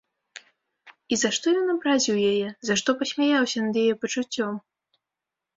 І 1.13 1.19
за 1.23 1.29
што 1.37 1.45
ён 1.59 1.67
абразіў 1.73 2.17
яе, 2.31 2.47
за 2.71 2.79
што 2.81 2.89
пасмяяўся 3.03 3.59
над 3.67 3.75
яе 3.83 3.93
пачуццём? 4.07 4.53